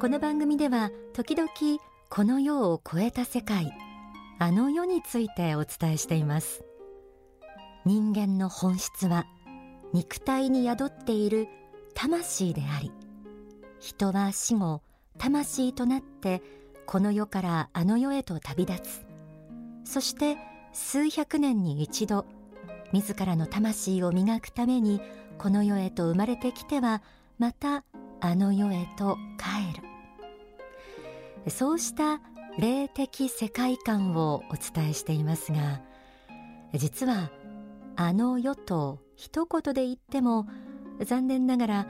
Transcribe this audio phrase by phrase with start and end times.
[0.00, 1.50] この番組では時々
[2.08, 3.70] この世を超えた世界
[4.38, 6.64] あの世についてお伝えしています。
[7.84, 9.26] 人間の本質は
[9.92, 11.48] 肉体に宿っている
[11.94, 12.90] 魂であり
[13.78, 14.80] 人は死後
[15.18, 16.40] 魂となって
[16.86, 19.06] この世からあの世へと旅立つ。
[19.84, 20.38] そして
[20.72, 22.24] 数百年に一度
[22.94, 25.02] 自らの魂を磨くために
[25.36, 27.02] この世へと生まれてきては
[27.38, 27.84] また
[28.22, 29.89] あの世へと帰る。
[31.48, 32.20] そうした
[32.58, 35.80] 霊的世界観をお伝えしていますが
[36.74, 37.30] 実は
[37.96, 40.46] あの世と一言で言っても
[41.04, 41.86] 残念ながら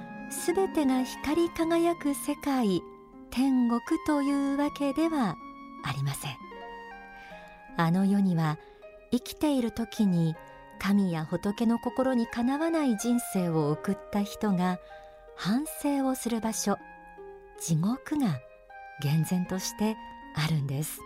[0.47, 2.83] 全てが光り輝く世界
[3.31, 5.37] 天国というわけでは
[5.85, 6.37] ありません。
[7.77, 8.59] あの世には
[9.11, 10.35] 生きている時に
[10.79, 14.79] 神や仏の心にかなわない人生を送った人が
[15.37, 16.77] 反省をする場所
[17.59, 18.41] 地獄が
[19.01, 19.97] 厳然として
[20.35, 21.01] あるんです。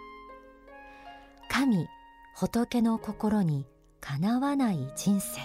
[1.48, 1.86] 神
[2.34, 3.66] 仏の心に
[4.00, 5.40] かなわない人生。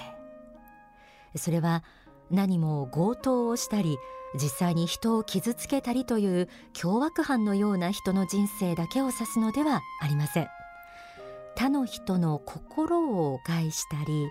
[1.38, 1.84] それは
[2.32, 3.98] 何も強盗をしたり
[4.34, 10.48] 実際に人を傷つけたりという凶悪犯のような人の人生だけを指すのではありません。
[11.56, 14.30] 他の人の心を害したり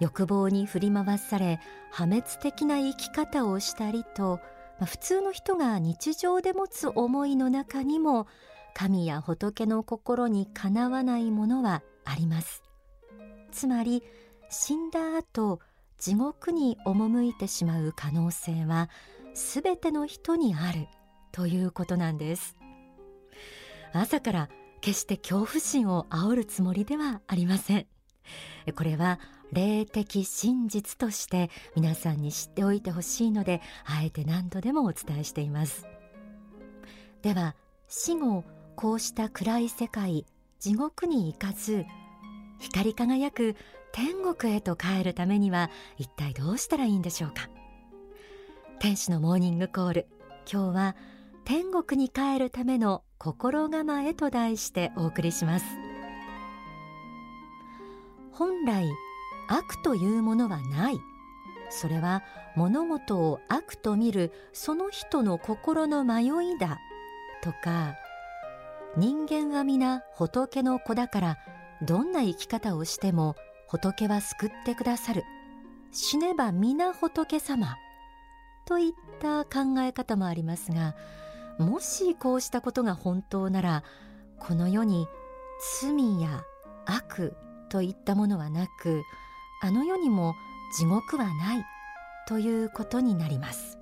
[0.00, 4.40] 欲望に振り回され破滅的な生き方をしたりと、
[4.80, 8.26] まあ、普通の人が日常で持つ思いの中にも
[8.74, 12.62] 神や仏の心にかなわないものはあります。
[13.52, 14.02] つまり
[14.48, 15.60] 死んだ後
[15.98, 18.88] 地獄に赴いてしまう可能性は
[19.34, 20.88] 全ての人にある
[21.30, 22.56] ということなんです。
[23.92, 24.48] 朝から
[24.80, 27.86] 決して恐怖心を煽るつもりではありません。
[28.74, 29.20] これは
[29.52, 35.86] 霊的真実として皆さんに知っておいてほしいのであえて何度でもお伝えしています。
[37.22, 37.54] では
[37.88, 38.44] 死後
[38.76, 40.24] こうした暗い世界
[40.58, 41.84] 地獄に行かず
[42.58, 43.56] 光り輝く
[43.92, 47.48] 天国へと帰るためには一体どうしたらいいんでしょうか。
[48.78, 50.06] 天使のモーニングコール。
[50.50, 50.96] 今日は
[51.44, 55.64] 天国に帰るための心構えと題してお送りします。
[58.32, 58.88] 本来
[59.50, 61.00] 悪というものはない。
[61.68, 62.22] それは
[62.56, 66.78] 物事を悪と見るその人の心の迷いだ。
[67.42, 67.94] とか
[68.96, 71.38] 人間は皆仏の子だから
[71.82, 75.24] どんな生き方をしても仏は救ってくださる。
[75.92, 77.76] 死ねば皆仏様。
[78.66, 80.94] といった考え方もありますが
[81.58, 83.82] もしこうしたことが本当なら
[84.38, 85.08] この世に
[85.82, 86.44] 罪や
[86.86, 87.34] 悪
[87.68, 89.02] といったものはなく
[89.62, 90.34] あの世にも
[90.74, 91.64] 地獄はない
[92.26, 93.78] ということになります。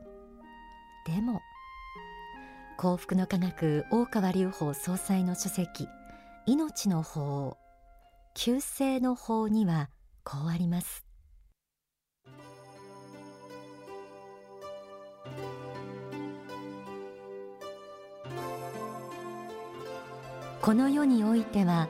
[1.07, 1.41] でも
[2.77, 5.87] 幸福の科学大川隆法総裁の書籍
[6.47, 7.57] 命の法
[8.35, 9.89] 旧姓の法には
[10.25, 11.05] こうあります。
[20.61, 21.89] この世においては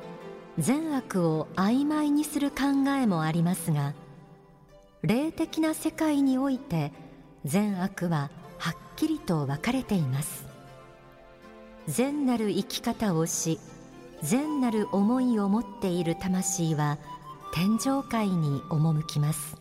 [0.58, 3.94] 善悪を曖昧にする考えもありますが
[5.02, 6.92] 霊的な世界において
[7.44, 10.46] 善悪ははっきりと分かれています。
[11.86, 13.60] 善なる生き方をし
[14.22, 16.98] 善なる思いを持っている魂は
[17.54, 19.56] 天上界に赴きます。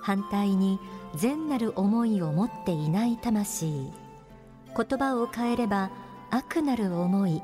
[0.00, 0.80] 反対に
[1.14, 5.90] 善なる思いを持っていない魂言葉を変えれば
[6.30, 7.42] 悪なる思い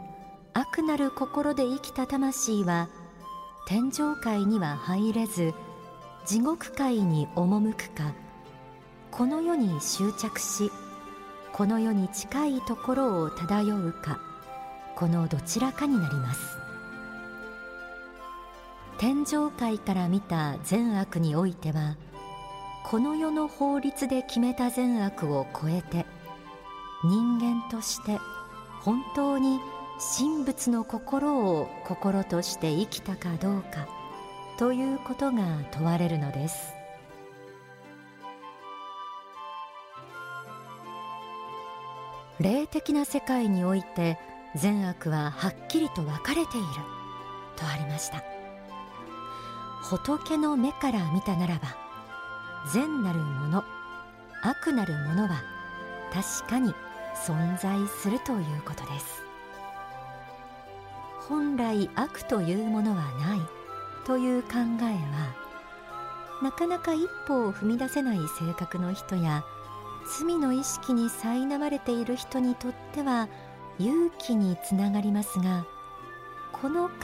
[0.59, 2.89] 悪なる心で生きた魂は
[3.67, 5.53] 天上界には入れず
[6.25, 8.15] 地獄界に赴くか
[9.11, 10.73] この世に執着し
[11.53, 14.19] この世に近いところを漂うか
[14.95, 16.57] このどちらかになります。
[18.97, 21.99] 天上界から見た善悪においては
[22.87, 26.07] この世の法律で決めた善悪を超えて
[27.05, 28.19] 人間として
[28.81, 29.61] 本当に
[29.99, 33.89] 神仏の心を心として生きたかどうか
[34.59, 36.75] ということが問われるのです。
[42.39, 44.19] 霊的な世界において
[44.55, 46.67] 善悪ははっきりと分かれている
[47.57, 48.23] とありました。
[49.83, 51.75] 仏の目から見たならば
[52.71, 53.65] 善なるもの
[54.43, 55.43] 悪なるものは
[56.13, 56.75] 確かに
[57.15, 59.26] 存在するということです。
[61.29, 63.57] 本来悪というものはない。
[64.07, 64.51] という考
[64.83, 65.35] えは
[66.41, 69.45] なかなか一歩を踏み出せない性格の人や
[70.21, 73.29] 罪の意識に苛まれている人にとっては
[73.81, 75.67] 勇気につながりますが
[76.53, 76.95] この考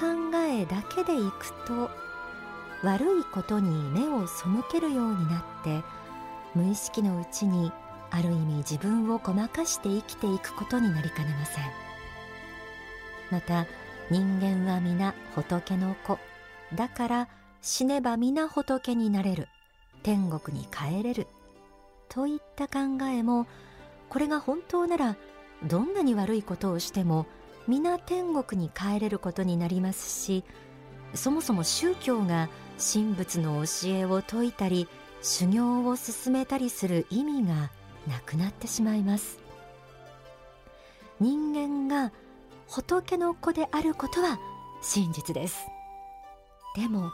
[0.49, 1.91] えだけでいくと
[2.85, 5.83] 悪いことに目を背けるようになって
[6.55, 7.73] 無意識のうちに
[8.11, 11.65] ある意味自分をごまかして生きていくことになりかねません。
[13.31, 13.67] また
[14.13, 16.19] 人間は皆仏の子。
[16.75, 17.29] だから
[17.63, 19.49] 死ねば皆仏になれる。
[20.03, 21.29] 天国に帰れる。
[22.11, 23.47] といった考えも
[24.11, 25.17] これが本当なら
[25.65, 27.25] どんなに悪いことをしても
[27.67, 30.45] 皆天国に帰れることになりますし
[31.15, 34.89] そもそも宗教が神仏の教えを説いたり
[35.23, 37.71] 修行を進めたりする意味が
[38.07, 39.39] なくなってしまいます。
[41.19, 42.13] 人間が
[42.73, 44.39] 仏の子であることは
[44.81, 45.67] 真実です。
[46.75, 47.11] でも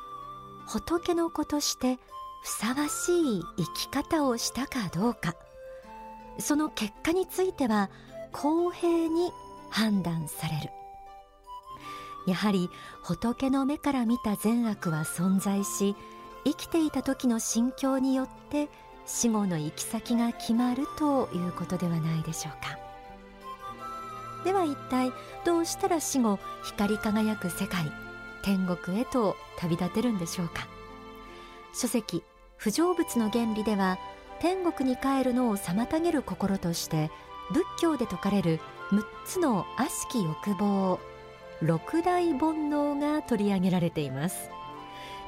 [0.68, 1.98] 仏の子として
[2.44, 5.34] ふさわしい生き方をしたかどうか。
[6.38, 7.90] その結果については
[8.30, 9.32] 公平に
[9.68, 10.70] 判断される。
[12.28, 12.70] やはり
[13.02, 15.96] 仏の目から見た善悪は存在し
[16.44, 18.68] 生きていた時の心境によって
[19.06, 22.87] 死後の行き先が決まるということではないでしょうか。
[24.44, 25.12] では一体
[25.44, 27.92] どうしたら死後光り輝く世界
[28.42, 30.66] 天国へと旅立てるんでしょうか。
[31.74, 32.24] 書籍
[32.56, 33.98] 不成仏の原理では
[34.40, 37.10] 天国に帰るのを妨げる心として
[37.52, 40.98] 仏教で説かれる6つの悪しき欲望
[41.60, 44.50] 六大煩悩が取り上げられています。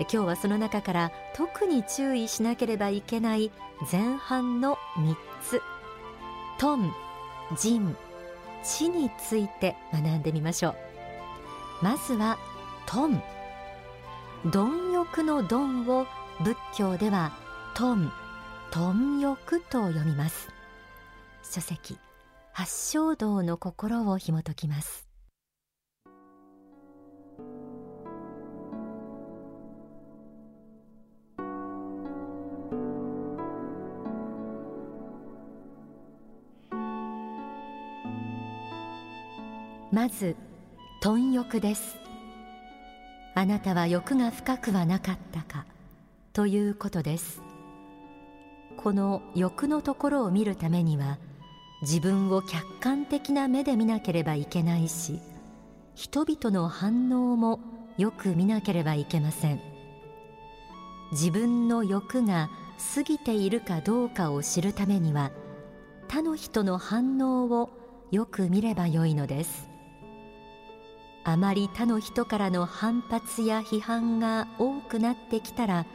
[0.01, 3.51] 今日はその中から特に注意しなければいけない
[3.91, 5.61] 前半の3つ。
[6.59, 6.93] トン、
[7.57, 7.97] ジン、
[8.63, 10.75] 地について学んでみましょう。
[11.83, 12.39] まずは
[12.87, 13.23] トン。
[14.51, 16.07] 貪欲の貪を
[16.43, 17.33] 仏教では
[17.75, 18.11] トン、
[18.71, 20.49] 貪欲と読みます。
[21.43, 21.99] 書籍
[22.53, 25.10] 八正道の心を紐解きます。
[40.01, 40.35] まず
[41.03, 41.99] 貪欲です。
[43.35, 45.67] あなたは欲が深くはなかったか
[46.33, 47.43] ということです。
[48.79, 51.19] この欲のところを見るためには
[51.83, 55.21] 自分を客観的な目で見なければいけないし
[55.95, 57.61] 人々の反応も
[57.99, 59.61] よく見なければいけません。
[61.13, 62.49] 自分の欲が
[62.95, 65.31] 過ぎているかどうかを知るためには
[66.09, 67.69] 他の人の反応を
[68.11, 69.69] よく見ればよいのです。
[71.25, 75.87] あまり他の人からの反発や批判が多くなってきたら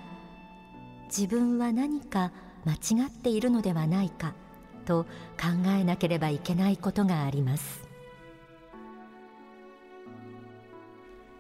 [1.06, 2.32] 自分は何か
[2.66, 4.34] 間違っているのではないか
[4.86, 5.06] と
[5.40, 7.86] 考えなければいけないことがあります。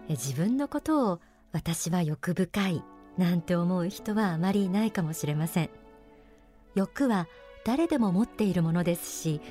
[0.09, 1.19] 自分のことを
[1.51, 2.83] 私は欲深い
[3.17, 5.69] なんて思う人はあまりいないかもしれません。
[6.75, 7.27] 欲は
[7.65, 9.41] 誰でも持っているものですし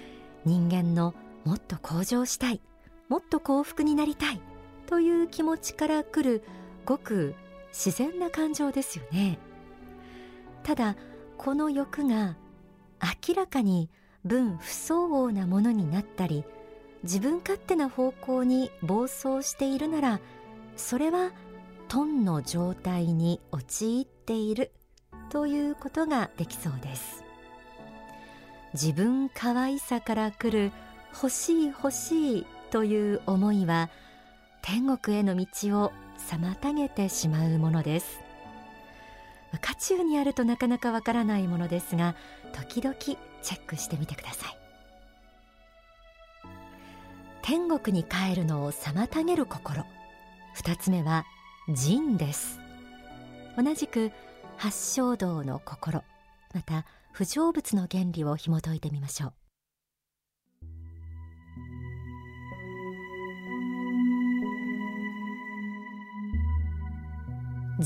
[0.45, 1.15] 人間の
[1.45, 2.61] もっと向上したい。
[3.09, 4.41] もっと幸福になりたい。
[4.87, 6.43] という気持ちからくる
[6.85, 7.35] ごく
[7.73, 9.39] 自然な感情ですよね。
[10.63, 10.97] ただ
[11.37, 12.37] この欲が
[13.29, 13.91] 明らかに
[14.25, 16.45] 分不相応なものになったり
[17.03, 20.21] 自分勝手な方向に暴走しているなら
[20.77, 21.33] それは
[21.89, 24.73] トンの状態に陥っている。
[25.31, 27.25] ということができそうです。
[28.73, 30.73] 自分可愛さからくる
[31.13, 33.89] 欲しい欲しいという思いは
[34.61, 35.47] 天国への道
[35.79, 38.19] を妨げてしまうものです。
[39.61, 42.17] 渦中にあるとなかなかわからないものですが
[42.53, 44.59] 時々チェックしてみてください。
[47.43, 49.85] 天国に帰るのを妨げる心。
[50.55, 51.27] 二つ目は
[51.69, 52.59] 仁です。
[53.57, 54.11] 同じく
[54.57, 56.03] 八正道の心。
[56.53, 59.44] また不成仏の原理を紐解いてみましょう。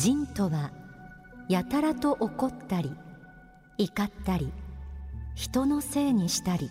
[0.01, 0.71] 仁とは
[1.49, 2.93] やたらと怒ったり
[3.79, 4.53] 怒ったり
[5.35, 6.71] 人のせいにしたり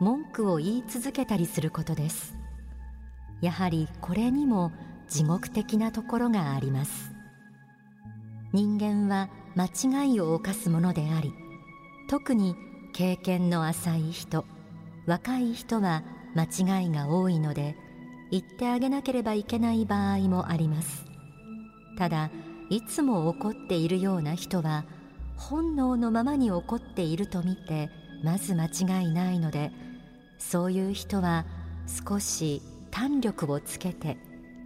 [0.00, 2.34] 文句を言い続けたりすることです。
[3.42, 4.72] やはりこれにも
[5.08, 7.12] 地獄的なところがあります。
[8.52, 9.66] 人間は間
[10.04, 11.32] 違いを犯すものであり
[12.08, 12.56] 特に
[12.92, 14.44] 経験の浅い人
[15.06, 16.02] 若い人は
[16.34, 17.76] 間違いが多いので
[18.32, 21.11] 言ってあげなければいけない場合もあります。
[21.96, 22.30] ただ
[22.70, 24.84] いつも怒っているような人は
[25.36, 27.90] 本能のままに怒っていると見て
[28.22, 29.72] まず間違いないので
[30.38, 31.44] そういう人は
[32.08, 34.16] 少し胆力をつけて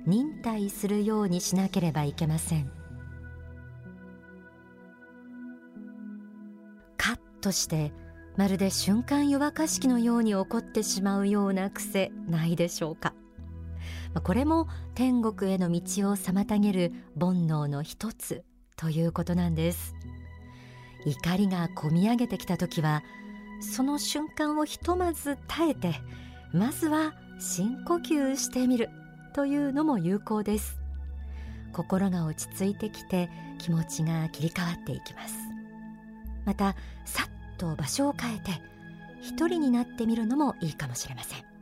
[0.07, 2.71] 忍耐するようにしなければいけません。
[6.97, 7.93] カッとして
[8.37, 13.15] まるで瞬間夜沸かし器のように起こってしまうような癖ないでしょうか？
[14.23, 18.45] これも天国への道を妨げる煩悩の一つ
[18.77, 19.95] ということなんです。
[21.05, 23.03] 怒りがこみ上げてきた時は
[23.61, 25.95] その瞬間をひとまず耐えて
[26.53, 28.91] まずは深呼吸してみる
[29.35, 30.79] というのも有効です。
[31.73, 35.35] 心が落ち着いてきて気持ちが切り替わっていきます。
[36.45, 38.51] またさっと場所を変えて
[39.21, 41.56] 一人になってみるのもいいかもしれません。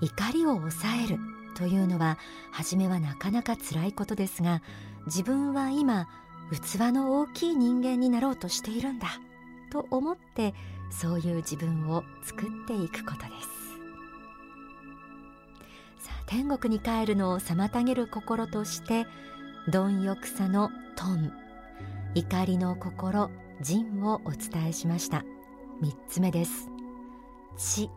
[0.00, 1.18] 怒りを抑える
[1.56, 2.18] というのは
[2.52, 4.62] 初めはなかなか辛いことですが
[5.06, 6.08] 自分は今
[6.50, 9.08] 器の大きい人間になろうとしているんだ
[9.70, 10.54] と思って
[10.90, 13.56] そういう自分を作っていくことです。
[16.06, 19.06] さあ天国に帰るのを妨げる心として
[19.68, 21.32] 貪欲さのトン
[22.14, 25.24] 怒りの心仁をお伝えしました。
[25.80, 26.68] 三つ目です。
[27.58, 27.90] 知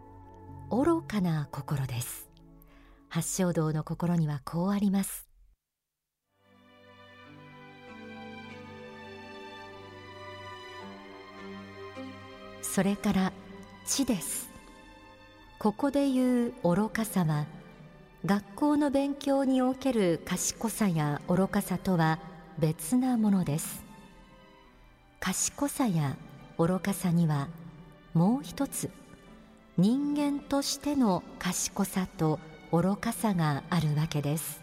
[0.72, 2.30] 愚かな心です。
[3.10, 5.28] 八正道の心にはこうあります。
[12.62, 13.34] それから
[13.88, 14.48] 知です。
[15.58, 17.46] ここで言う愚かさは
[18.24, 22.20] 学校の勉強における賢さや愚かさとは
[22.60, 23.84] 別なものです。
[25.20, 26.16] 賢さや
[26.60, 27.48] 愚かさには
[28.14, 28.92] もう一つ
[29.80, 34.62] 人間としての賢さと愚かさがあるわけです。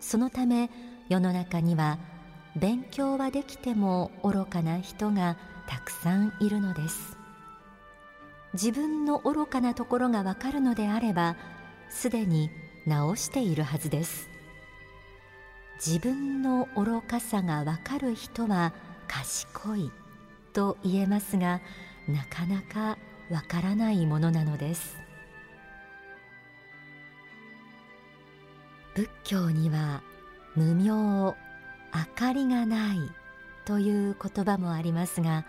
[0.00, 0.70] そのため
[1.08, 1.98] 世の中には
[2.56, 5.36] 勉強はできても愚かな人が
[5.68, 7.16] たくさんいるのです。
[8.54, 11.36] 自分の愚かなところがわかるのであれば
[11.88, 12.50] すでに
[12.84, 14.28] 直しているはずです。
[15.76, 18.72] 自分の愚かさがわかる人は
[19.06, 19.92] 賢い
[20.52, 21.60] と言えますが
[22.08, 22.98] なかなか
[23.32, 24.98] わからないものなのです。
[28.94, 30.02] 仏教には
[30.54, 31.34] 無明
[31.94, 32.98] 明かりがない
[33.64, 35.46] という言葉もありますが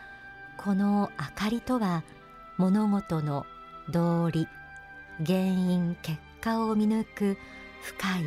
[0.57, 2.03] この明かりとは
[2.57, 3.45] 物事の
[3.89, 4.47] 道理
[5.25, 7.37] 原因結果を見抜く
[7.81, 8.23] 深い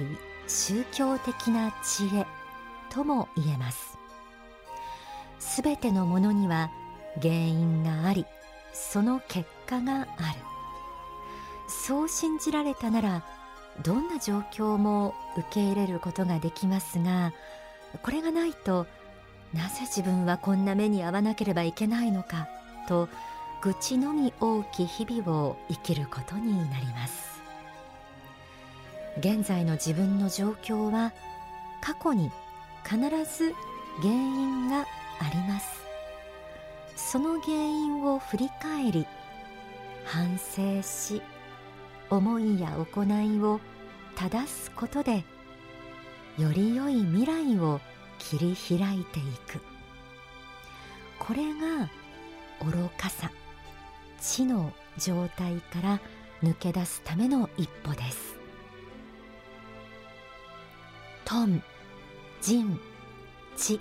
[0.46, 2.26] 宗教的な知恵
[2.90, 3.96] とも言えます。
[5.38, 6.70] すべてのものには
[7.22, 8.26] 原因があり
[8.76, 10.06] その結果がある。
[11.68, 13.24] そう信じられたなら
[13.82, 17.32] どんな状況も受け入れることができますが
[18.02, 18.86] これがないと
[19.52, 22.48] なぜ自分はこんな目に遭わなければいけないのか
[22.88, 23.08] と
[23.62, 27.40] 愚痴のみ多き日々を生きることになります。
[29.18, 31.12] 現在の自分の状況は
[31.80, 32.30] 過去に
[32.84, 33.54] 必ず
[34.02, 34.84] 原因があ
[35.32, 35.85] ります。
[36.96, 39.06] その原因を振り返り
[40.04, 41.22] 反省し
[42.10, 43.60] 思いや行いを
[44.16, 45.24] 正すことで
[46.38, 47.80] より良い未来を
[48.18, 49.60] 切り開いていく。
[51.18, 51.88] これが
[52.64, 53.30] 愚かさ
[54.20, 56.00] 知の状態から
[56.42, 58.36] 抜け出すための一歩です。
[61.24, 61.62] トン、
[62.40, 62.78] ジン、
[63.56, 63.80] チ。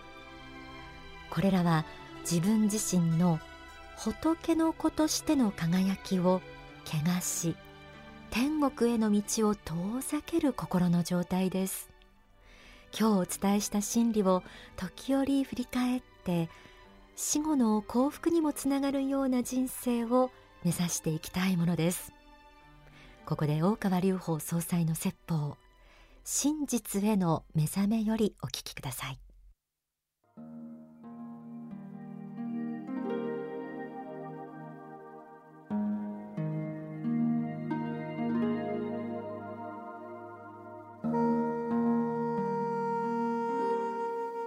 [1.29, 1.86] これらは
[2.29, 3.39] 自分自身の
[3.98, 6.41] 仏の子としての輝きを
[6.84, 7.55] 汚し
[8.32, 11.89] 天国への道を遠ざける心の状態です。
[13.00, 14.41] 今日お伝えした真理を
[14.75, 16.50] 時折振り返って
[17.15, 20.32] 死後の幸福にもつながるような人生を
[20.63, 22.12] 目指していきたいものです。
[23.27, 25.58] ここで大川隆法総裁の説法
[26.24, 29.20] 真実への目覚めよりお聞きください。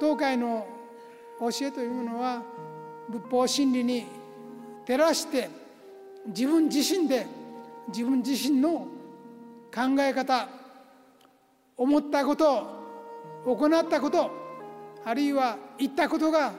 [0.08, 0.66] 教会の
[1.38, 2.42] 教えというものは
[3.10, 4.06] 仏法真理に
[4.86, 5.50] 照らして
[6.28, 7.26] 自分自身で
[7.88, 8.86] 自分自身の
[9.70, 10.48] 考え方
[11.76, 12.66] 思ったこと
[13.44, 14.30] 行ったこと
[15.04, 16.54] あるいは言ったことが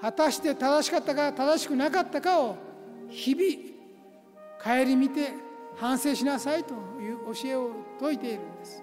[0.00, 2.56] 果たして正しかったか正しくなかったかを
[3.10, 5.34] 日々顧みて
[5.76, 6.72] 反省しなさいと
[7.02, 7.70] いう教えを
[8.00, 8.82] 説いているんです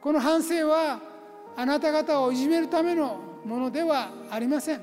[0.00, 1.07] この反省は
[1.58, 4.80] あなた方をいじめるためのものではありません。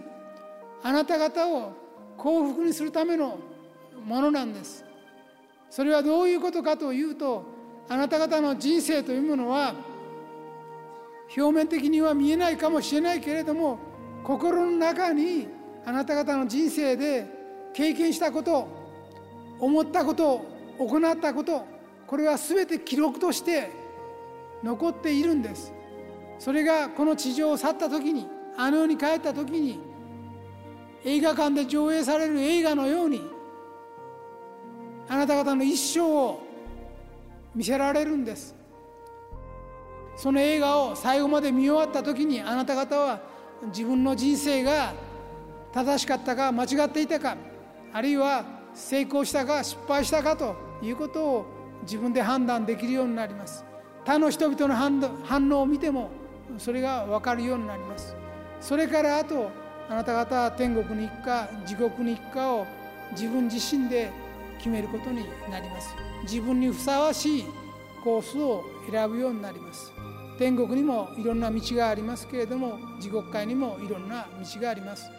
[0.83, 1.71] あなた方を
[2.17, 3.39] 幸福にするための
[4.05, 4.83] ものなんです。
[5.69, 7.45] それはどういうことかというと
[7.87, 9.73] あなた方の人生というものは
[11.37, 13.79] 表面的には見えないかもしれないけれども
[14.25, 15.47] 心の中に
[15.85, 17.25] あなた方の人生で
[17.73, 18.67] 経験したこと
[19.61, 20.45] 思ったこと
[20.77, 21.65] 行ったこと
[22.05, 23.71] これは全て記録として
[24.61, 25.74] 残っているんです。
[26.39, 28.27] それがこの地上を去った時に
[28.57, 29.79] あの世に帰った時に
[31.03, 33.21] 映画館で上映される映画のように
[35.07, 36.41] あなた方の一生を
[37.53, 38.55] 見せられるんです。
[40.17, 43.19] その映画を最後まで見終わった時にあなた方は
[43.67, 44.93] 自分の人生が
[45.73, 47.35] 正しかったか間違っていたか
[47.91, 51.45] あるいは成功したか失敗したかということを
[51.83, 53.65] 自分で判断できるようになります。
[54.05, 56.09] 他の人々の反応を見ても
[56.57, 58.15] それが分かるようになります。
[58.61, 59.51] それからあと
[59.89, 62.65] あなた方は天国に行くか地獄に行くかを
[63.11, 64.11] 自分自身で
[64.57, 65.95] 決めることになります。
[66.23, 67.45] 自分にふさわしい
[68.03, 69.91] コースを選ぶようになります。
[70.37, 75.09] 天国にもいろんな道がありますけれども地獄界にもいろんな道があります。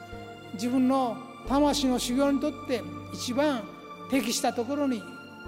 [0.55, 1.17] 自分の
[1.49, 2.83] 魂の修行にとって
[3.15, 3.63] 一番
[4.11, 5.03] 適したところに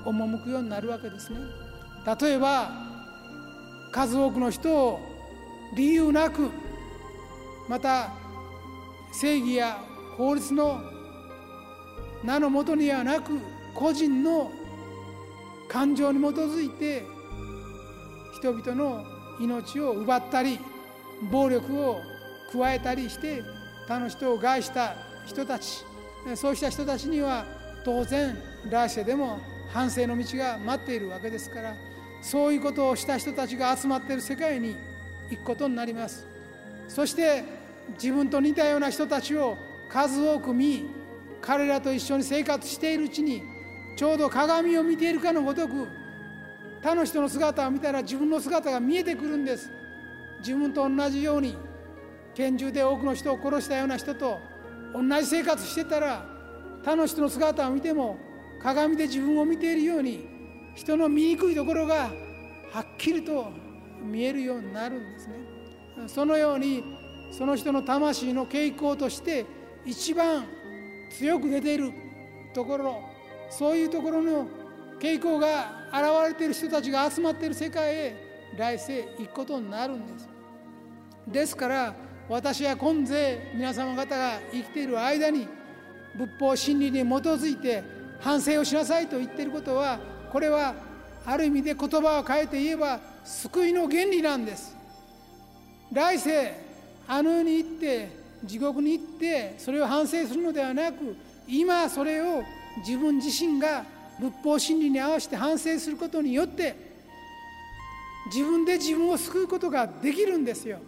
[0.04, 1.40] 赴くようになるわけですね。
[2.20, 2.70] 例えば
[3.90, 5.00] 数多くの人を
[5.74, 6.50] 理由なく
[7.68, 8.12] また
[9.12, 9.82] 正義や
[10.16, 10.80] 法律の
[12.24, 13.38] 名のもとにはなく
[13.74, 14.50] 個人の
[15.68, 17.04] 感情に基づいて
[18.34, 19.04] 人々の
[19.40, 20.58] 命を奪ったり
[21.30, 22.00] 暴力を
[22.52, 23.42] 加えたりして
[23.86, 24.96] 他の人を害した
[25.26, 25.84] 人たち
[26.34, 27.44] そうした人たちには
[27.84, 28.36] 当然
[28.70, 29.38] 来世でも
[29.72, 31.74] 反省の道が待っているわけですから
[32.22, 34.76] そういうことをした人たちが集まっている世界に
[35.30, 36.26] 行くことになります。
[36.88, 37.44] そして
[37.94, 39.56] 自分と似たような人たちを
[39.90, 40.86] 数多く見
[41.40, 43.42] 彼らと一緒に生活しているうちに
[43.96, 45.88] ちょうど鏡を見ているかのごとく
[46.82, 49.70] 他の人の姿を見たら自分の姿が見えてくるんです。
[50.40, 51.56] 自分と同じように
[52.34, 54.38] 拳銃で多くの人を殺したような人と
[54.94, 56.24] 同じ生活してたら
[56.84, 58.16] 他の人の姿を見ても
[58.62, 60.28] 鏡で自分を見ているように
[60.76, 62.10] 人の醜いところが
[62.72, 63.50] はっきりと
[64.02, 65.34] 見えるようになるんですね。
[66.06, 66.84] そのように
[67.30, 69.44] その人の魂の傾向として
[69.84, 70.44] 一番
[71.10, 71.92] 強く出ている
[72.54, 73.02] ところ
[73.50, 74.46] そういうところの
[75.00, 78.16] 傾向が現れている人たちが集まっている世界へ
[78.56, 80.28] 来世行くことになるんです。
[81.26, 81.94] ですから
[82.28, 85.48] 私は今世皆様方が生きている間に
[86.16, 87.82] 仏法真理に基づいて
[88.20, 89.98] 反省をしなさいと言っていることは
[90.32, 90.74] これは
[91.24, 94.76] ある意味で言葉を変えて言えば救いの原理なんです。
[95.92, 96.52] 来世
[97.06, 98.08] あの世に行って
[98.44, 102.42] 地獄に行ってそれを反省するのではなく今それを
[102.78, 103.84] 自分自身が
[104.20, 106.76] 仏法真理に合わせて反省することによって
[108.26, 110.78] 自分で自分を救うことができるんですよ。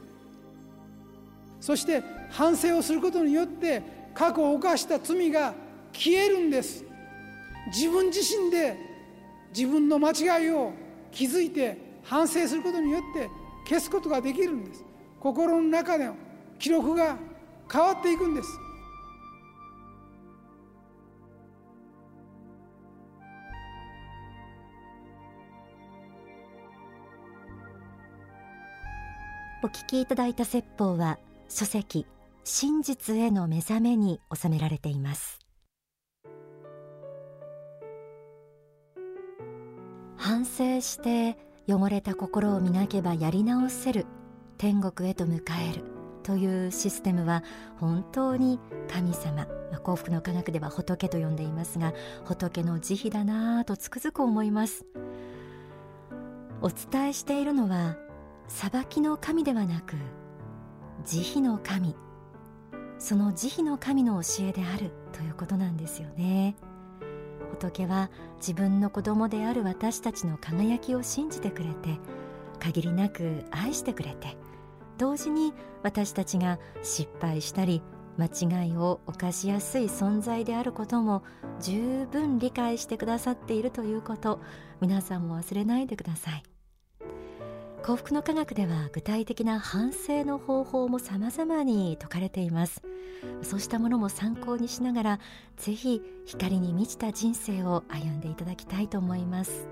[1.60, 3.82] そして反省をすることによって
[4.14, 5.54] 過去を犯した罪が
[5.92, 6.84] 消えるんです。
[7.68, 8.76] 自分自身で
[9.54, 10.72] 自分の間違いを
[11.10, 13.30] 気づいて反省することによって
[13.68, 14.84] 消すことができるんです。
[15.20, 16.16] 心の中での
[16.58, 17.16] 記録が
[17.70, 18.58] 変わっていくんです。
[29.62, 32.06] お聞きいただいた説法は書籍
[32.44, 35.38] 真実への目覚めに収められています。
[40.16, 41.36] 反省して
[41.70, 44.06] 汚れた心を磨けばやり直せる。
[44.58, 45.84] 天国へと迎える。
[46.22, 47.44] というシステムは
[47.78, 49.46] 本当に神様
[49.82, 54.84] 幸福の科学では仏と呼んでいますが仏の慈悲だなぁとつくづく思います。
[56.60, 57.96] お伝えしているのは
[58.48, 59.94] 裁きの神ではなく
[61.04, 61.94] 慈悲の神。
[62.98, 66.54] その慈悲の神の教えであるということなんですよね。
[67.50, 71.98] 仏は自分の子供である私たちの輝きを信じてくれて
[72.58, 74.36] 限りなく愛してくれて
[74.98, 77.82] 同時に私たちが失敗したり
[78.18, 78.26] 間
[78.64, 81.22] 違いを犯しやすい存在であることも
[81.60, 84.40] 十分理解してくださっているということ
[84.80, 86.49] 皆さんも忘れないでください。
[87.82, 92.82] 幸福の科学では具体的な反省の方法も様々に説かれています。
[93.42, 95.20] そうしたものも参考にしながら
[95.56, 99.68] ぜひ光に満ちた人生を歩んでいただきたいと思います。